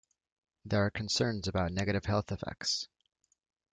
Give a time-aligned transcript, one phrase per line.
[0.65, 2.87] There are concerns about negative health effects.